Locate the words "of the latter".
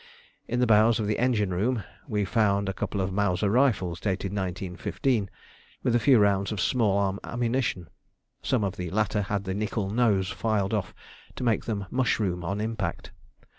8.63-9.21